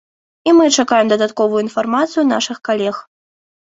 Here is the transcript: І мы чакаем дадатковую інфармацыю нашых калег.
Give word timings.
І 0.49 0.53
мы 0.59 0.65
чакаем 0.77 1.13
дадатковую 1.13 1.63
інфармацыю 1.69 2.29
нашых 2.35 2.57
калег. 2.69 2.95